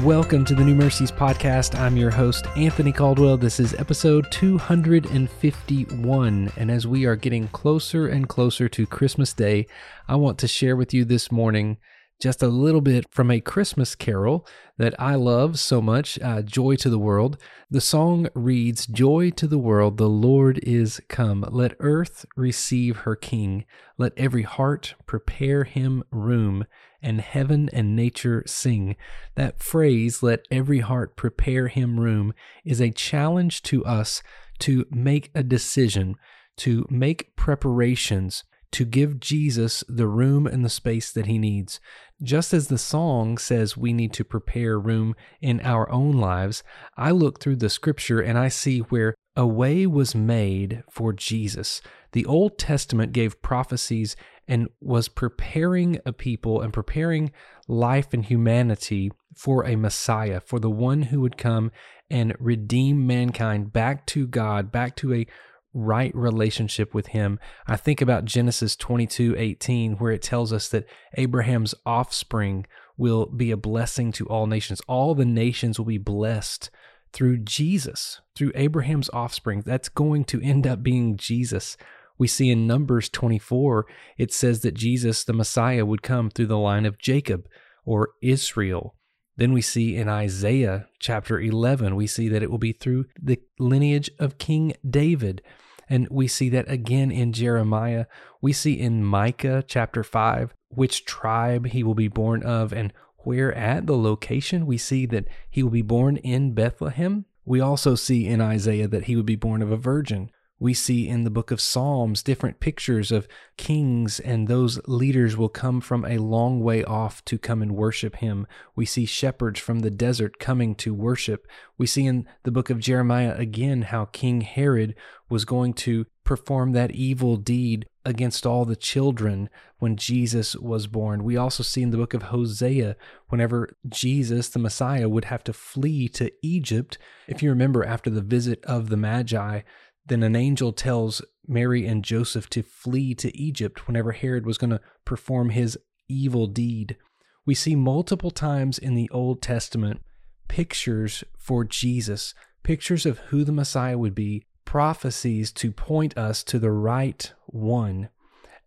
Welcome 0.00 0.46
to 0.46 0.54
the 0.54 0.64
New 0.64 0.74
Mercies 0.74 1.12
Podcast. 1.12 1.78
I'm 1.78 1.98
your 1.98 2.10
host, 2.10 2.46
Anthony 2.56 2.92
Caldwell. 2.92 3.36
This 3.36 3.60
is 3.60 3.74
episode 3.74 4.32
251. 4.32 6.52
And 6.56 6.70
as 6.70 6.86
we 6.86 7.04
are 7.04 7.14
getting 7.14 7.48
closer 7.48 8.06
and 8.08 8.26
closer 8.26 8.70
to 8.70 8.86
Christmas 8.86 9.34
Day, 9.34 9.66
I 10.08 10.16
want 10.16 10.38
to 10.38 10.48
share 10.48 10.76
with 10.76 10.94
you 10.94 11.04
this 11.04 11.30
morning 11.30 11.76
just 12.22 12.40
a 12.40 12.46
little 12.46 12.80
bit 12.80 13.04
from 13.10 13.32
a 13.32 13.40
Christmas 13.40 13.96
carol 13.96 14.46
that 14.78 14.94
I 14.96 15.16
love 15.16 15.58
so 15.58 15.82
much, 15.82 16.20
uh, 16.20 16.40
Joy 16.40 16.76
to 16.76 16.88
the 16.88 16.98
World. 16.98 17.36
The 17.68 17.80
song 17.80 18.28
reads 18.32 18.86
Joy 18.86 19.30
to 19.30 19.48
the 19.48 19.58
world, 19.58 19.96
the 19.96 20.08
Lord 20.08 20.60
is 20.62 21.02
come. 21.08 21.44
Let 21.50 21.74
earth 21.80 22.24
receive 22.36 22.98
her 22.98 23.16
King. 23.16 23.64
Let 23.98 24.12
every 24.16 24.42
heart 24.42 24.94
prepare 25.04 25.64
him 25.64 26.04
room, 26.12 26.64
and 27.02 27.20
heaven 27.20 27.68
and 27.72 27.96
nature 27.96 28.44
sing. 28.46 28.94
That 29.34 29.60
phrase, 29.60 30.22
let 30.22 30.46
every 30.48 30.78
heart 30.78 31.16
prepare 31.16 31.66
him 31.66 31.98
room, 31.98 32.34
is 32.64 32.80
a 32.80 32.92
challenge 32.92 33.62
to 33.62 33.84
us 33.84 34.22
to 34.60 34.86
make 34.92 35.32
a 35.34 35.42
decision, 35.42 36.14
to 36.58 36.86
make 36.88 37.34
preparations 37.34 38.44
to 38.72 38.84
give 38.84 39.20
Jesus 39.20 39.84
the 39.88 40.06
room 40.06 40.46
and 40.46 40.64
the 40.64 40.70
space 40.70 41.12
that 41.12 41.26
he 41.26 41.38
needs. 41.38 41.80
Just 42.22 42.52
as 42.54 42.68
the 42.68 42.78
song 42.78 43.38
says 43.38 43.76
we 43.76 43.92
need 43.92 44.12
to 44.14 44.24
prepare 44.24 44.78
room 44.78 45.14
in 45.40 45.60
our 45.60 45.90
own 45.90 46.12
lives, 46.12 46.62
I 46.96 47.10
look 47.10 47.40
through 47.40 47.56
the 47.56 47.70
scripture 47.70 48.20
and 48.20 48.38
I 48.38 48.48
see 48.48 48.80
where 48.80 49.14
a 49.36 49.46
way 49.46 49.86
was 49.86 50.14
made 50.14 50.82
for 50.90 51.12
Jesus. 51.12 51.80
The 52.12 52.26
Old 52.26 52.58
Testament 52.58 53.12
gave 53.12 53.42
prophecies 53.42 54.16
and 54.48 54.68
was 54.80 55.08
preparing 55.08 55.98
a 56.04 56.12
people 56.12 56.60
and 56.60 56.72
preparing 56.72 57.32
life 57.68 58.12
and 58.12 58.24
humanity 58.24 59.10
for 59.36 59.64
a 59.64 59.76
Messiah, 59.76 60.40
for 60.40 60.58
the 60.58 60.70
one 60.70 61.02
who 61.02 61.20
would 61.20 61.38
come 61.38 61.70
and 62.10 62.34
redeem 62.38 63.06
mankind 63.06 63.72
back 63.72 64.06
to 64.06 64.26
God, 64.26 64.70
back 64.70 64.94
to 64.96 65.14
a 65.14 65.26
right 65.74 66.14
relationship 66.14 66.94
with 66.94 67.08
him. 67.08 67.38
I 67.66 67.76
think 67.76 68.00
about 68.00 68.24
Genesis 68.24 68.76
22 68.76 69.34
18, 69.36 69.96
where 69.96 70.12
it 70.12 70.22
tells 70.22 70.52
us 70.52 70.68
that 70.68 70.86
Abraham's 71.14 71.74
offspring 71.86 72.66
will 72.96 73.26
be 73.26 73.50
a 73.50 73.56
blessing 73.56 74.12
to 74.12 74.26
all 74.26 74.46
nations. 74.46 74.80
All 74.86 75.14
the 75.14 75.24
nations 75.24 75.78
will 75.78 75.86
be 75.86 75.98
blessed 75.98 76.70
through 77.12 77.38
Jesus, 77.38 78.20
through 78.34 78.52
Abraham's 78.54 79.10
offspring. 79.10 79.62
That's 79.64 79.88
going 79.88 80.24
to 80.26 80.42
end 80.42 80.66
up 80.66 80.82
being 80.82 81.16
Jesus. 81.16 81.76
We 82.18 82.28
see 82.28 82.50
in 82.50 82.66
Numbers 82.66 83.08
24, 83.08 83.86
it 84.18 84.32
says 84.32 84.60
that 84.60 84.74
Jesus, 84.74 85.24
the 85.24 85.32
Messiah, 85.32 85.84
would 85.84 86.02
come 86.02 86.30
through 86.30 86.46
the 86.46 86.58
line 86.58 86.86
of 86.86 86.98
Jacob 86.98 87.48
or 87.84 88.10
Israel. 88.22 88.94
Then 89.36 89.52
we 89.52 89.62
see 89.62 89.96
in 89.96 90.08
Isaiah 90.08 90.88
chapter 90.98 91.40
11, 91.40 91.96
we 91.96 92.06
see 92.06 92.28
that 92.28 92.42
it 92.42 92.50
will 92.50 92.58
be 92.58 92.72
through 92.72 93.06
the 93.20 93.40
lineage 93.58 94.10
of 94.18 94.38
King 94.38 94.74
David. 94.88 95.42
And 95.88 96.08
we 96.10 96.28
see 96.28 96.48
that 96.50 96.70
again 96.70 97.10
in 97.10 97.32
Jeremiah. 97.32 98.06
We 98.40 98.52
see 98.52 98.74
in 98.74 99.04
Micah 99.04 99.64
chapter 99.66 100.02
5 100.02 100.54
which 100.74 101.04
tribe 101.04 101.66
he 101.66 101.82
will 101.82 101.94
be 101.94 102.08
born 102.08 102.42
of 102.42 102.72
and 102.72 102.92
where 103.18 103.54
at 103.54 103.86
the 103.86 103.96
location. 103.96 104.66
We 104.66 104.78
see 104.78 105.06
that 105.06 105.26
he 105.50 105.62
will 105.62 105.70
be 105.70 105.82
born 105.82 106.16
in 106.16 106.54
Bethlehem. 106.54 107.26
We 107.44 107.60
also 107.60 107.94
see 107.94 108.26
in 108.26 108.40
Isaiah 108.40 108.88
that 108.88 109.04
he 109.04 109.16
would 109.16 109.26
be 109.26 109.36
born 109.36 109.62
of 109.62 109.70
a 109.70 109.76
virgin. 109.76 110.30
We 110.62 110.74
see 110.74 111.08
in 111.08 111.24
the 111.24 111.30
book 111.30 111.50
of 111.50 111.60
Psalms 111.60 112.22
different 112.22 112.60
pictures 112.60 113.10
of 113.10 113.26
kings, 113.56 114.20
and 114.20 114.46
those 114.46 114.80
leaders 114.86 115.36
will 115.36 115.48
come 115.48 115.80
from 115.80 116.04
a 116.04 116.18
long 116.18 116.60
way 116.60 116.84
off 116.84 117.24
to 117.24 117.36
come 117.36 117.62
and 117.62 117.74
worship 117.74 118.14
him. 118.14 118.46
We 118.76 118.86
see 118.86 119.04
shepherds 119.04 119.58
from 119.58 119.80
the 119.80 119.90
desert 119.90 120.38
coming 120.38 120.76
to 120.76 120.94
worship. 120.94 121.48
We 121.78 121.88
see 121.88 122.06
in 122.06 122.28
the 122.44 122.52
book 122.52 122.70
of 122.70 122.78
Jeremiah 122.78 123.34
again 123.36 123.82
how 123.82 124.04
King 124.04 124.42
Herod 124.42 124.94
was 125.28 125.44
going 125.44 125.74
to 125.74 126.06
perform 126.22 126.70
that 126.72 126.92
evil 126.92 127.36
deed 127.36 127.86
against 128.04 128.46
all 128.46 128.64
the 128.64 128.76
children 128.76 129.50
when 129.80 129.96
Jesus 129.96 130.54
was 130.54 130.86
born. 130.86 131.24
We 131.24 131.36
also 131.36 131.64
see 131.64 131.82
in 131.82 131.90
the 131.90 131.96
book 131.96 132.14
of 132.14 132.24
Hosea, 132.24 132.94
whenever 133.30 133.76
Jesus, 133.88 134.48
the 134.48 134.60
Messiah, 134.60 135.08
would 135.08 135.24
have 135.24 135.42
to 135.42 135.52
flee 135.52 136.08
to 136.10 136.30
Egypt. 136.40 136.98
If 137.26 137.42
you 137.42 137.50
remember, 137.50 137.84
after 137.84 138.10
the 138.10 138.22
visit 138.22 138.64
of 138.64 138.90
the 138.90 138.96
Magi, 138.96 139.62
then 140.06 140.22
an 140.22 140.36
angel 140.36 140.72
tells 140.72 141.22
Mary 141.46 141.86
and 141.86 142.04
Joseph 142.04 142.48
to 142.50 142.62
flee 142.62 143.14
to 143.16 143.36
Egypt 143.36 143.86
whenever 143.86 144.12
Herod 144.12 144.46
was 144.46 144.58
going 144.58 144.70
to 144.70 144.80
perform 145.04 145.50
his 145.50 145.78
evil 146.08 146.46
deed. 146.46 146.96
We 147.44 147.54
see 147.54 147.74
multiple 147.74 148.30
times 148.30 148.78
in 148.78 148.94
the 148.94 149.10
Old 149.10 149.42
Testament 149.42 150.00
pictures 150.48 151.24
for 151.38 151.64
Jesus, 151.64 152.34
pictures 152.62 153.06
of 153.06 153.18
who 153.18 153.44
the 153.44 153.52
Messiah 153.52 153.98
would 153.98 154.14
be, 154.14 154.44
prophecies 154.64 155.50
to 155.52 155.72
point 155.72 156.16
us 156.16 156.42
to 156.44 156.58
the 156.58 156.70
right 156.70 157.32
one. 157.46 158.08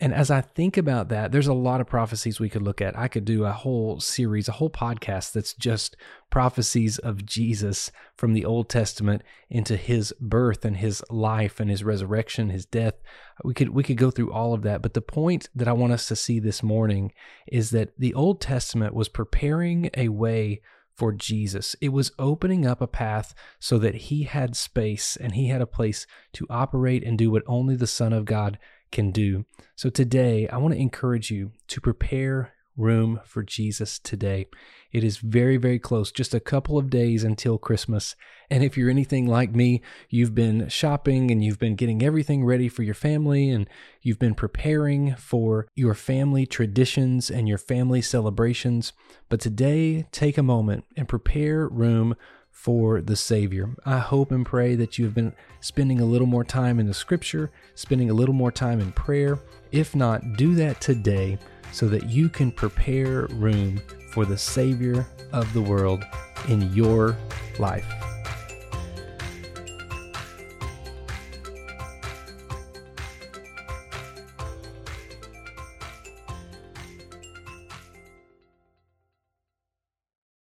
And 0.00 0.12
as 0.12 0.30
I 0.30 0.40
think 0.40 0.76
about 0.76 1.08
that, 1.10 1.30
there's 1.30 1.46
a 1.46 1.54
lot 1.54 1.80
of 1.80 1.86
prophecies 1.86 2.40
we 2.40 2.48
could 2.48 2.62
look 2.62 2.80
at. 2.80 2.98
I 2.98 3.06
could 3.06 3.24
do 3.24 3.44
a 3.44 3.52
whole 3.52 4.00
series, 4.00 4.48
a 4.48 4.52
whole 4.52 4.70
podcast 4.70 5.32
that's 5.32 5.54
just 5.54 5.96
prophecies 6.30 6.98
of 6.98 7.24
Jesus 7.24 7.92
from 8.16 8.32
the 8.32 8.44
Old 8.44 8.68
Testament 8.68 9.22
into 9.48 9.76
his 9.76 10.12
birth 10.20 10.64
and 10.64 10.76
his 10.76 11.02
life 11.10 11.60
and 11.60 11.70
his 11.70 11.84
resurrection, 11.84 12.50
his 12.50 12.66
death. 12.66 12.94
We 13.44 13.54
could 13.54 13.70
we 13.70 13.84
could 13.84 13.96
go 13.96 14.10
through 14.10 14.32
all 14.32 14.52
of 14.52 14.62
that, 14.62 14.82
but 14.82 14.94
the 14.94 15.00
point 15.00 15.48
that 15.54 15.68
I 15.68 15.72
want 15.72 15.92
us 15.92 16.08
to 16.08 16.16
see 16.16 16.40
this 16.40 16.62
morning 16.62 17.12
is 17.46 17.70
that 17.70 17.92
the 17.96 18.14
Old 18.14 18.40
Testament 18.40 18.94
was 18.94 19.08
preparing 19.08 19.90
a 19.96 20.08
way 20.08 20.60
for 20.96 21.12
Jesus. 21.12 21.74
It 21.80 21.90
was 21.90 22.12
opening 22.18 22.66
up 22.66 22.80
a 22.80 22.86
path 22.86 23.34
so 23.58 23.78
that 23.78 23.94
he 23.94 24.24
had 24.24 24.56
space 24.56 25.16
and 25.16 25.34
he 25.34 25.48
had 25.48 25.60
a 25.60 25.66
place 25.66 26.06
to 26.34 26.46
operate 26.50 27.04
and 27.04 27.18
do 27.18 27.30
what 27.30 27.42
only 27.46 27.76
the 27.76 27.86
Son 27.86 28.12
of 28.12 28.24
God 28.24 28.58
can 28.94 29.10
do. 29.10 29.44
So 29.76 29.90
today, 29.90 30.48
I 30.48 30.56
want 30.56 30.72
to 30.72 30.80
encourage 30.80 31.30
you 31.30 31.52
to 31.68 31.80
prepare 31.80 32.54
room 32.76 33.20
for 33.24 33.42
Jesus 33.42 33.98
today. 33.98 34.46
It 34.92 35.04
is 35.04 35.18
very, 35.18 35.56
very 35.56 35.78
close, 35.78 36.10
just 36.10 36.34
a 36.34 36.40
couple 36.40 36.78
of 36.78 36.90
days 36.90 37.24
until 37.24 37.58
Christmas. 37.58 38.16
And 38.50 38.62
if 38.62 38.76
you're 38.76 38.90
anything 38.90 39.26
like 39.26 39.54
me, 39.54 39.82
you've 40.08 40.34
been 40.34 40.68
shopping 40.68 41.30
and 41.30 41.42
you've 41.42 41.58
been 41.58 41.76
getting 41.76 42.02
everything 42.02 42.44
ready 42.44 42.68
for 42.68 42.82
your 42.82 42.94
family 42.94 43.50
and 43.50 43.68
you've 44.02 44.18
been 44.18 44.34
preparing 44.34 45.14
for 45.16 45.66
your 45.74 45.94
family 45.94 46.46
traditions 46.46 47.30
and 47.30 47.48
your 47.48 47.58
family 47.58 48.02
celebrations. 48.02 48.92
But 49.28 49.40
today, 49.40 50.06
take 50.12 50.38
a 50.38 50.42
moment 50.42 50.84
and 50.96 51.08
prepare 51.08 51.68
room 51.68 52.14
for 52.54 53.02
the 53.02 53.16
Savior. 53.16 53.74
I 53.84 53.98
hope 53.98 54.30
and 54.30 54.46
pray 54.46 54.74
that 54.76 54.96
you 54.96 55.04
have 55.04 55.14
been 55.14 55.34
spending 55.60 56.00
a 56.00 56.06
little 56.06 56.26
more 56.26 56.44
time 56.44 56.78
in 56.78 56.86
the 56.86 56.94
Scripture, 56.94 57.50
spending 57.74 58.08
a 58.08 58.14
little 58.14 58.34
more 58.34 58.52
time 58.52 58.80
in 58.80 58.92
prayer. 58.92 59.38
If 59.72 59.94
not, 59.94 60.36
do 60.36 60.54
that 60.54 60.80
today 60.80 61.36
so 61.72 61.88
that 61.88 62.08
you 62.08 62.28
can 62.28 62.52
prepare 62.52 63.26
room 63.32 63.82
for 64.12 64.24
the 64.24 64.38
Savior 64.38 65.06
of 65.32 65.52
the 65.52 65.60
world 65.60 66.04
in 66.48 66.72
your 66.72 67.18
life. 67.58 68.03